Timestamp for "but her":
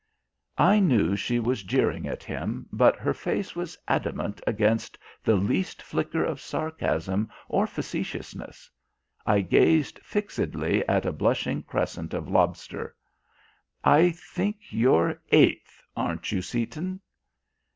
2.71-3.13